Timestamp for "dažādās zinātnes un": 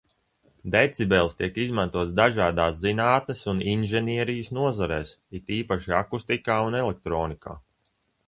2.19-3.61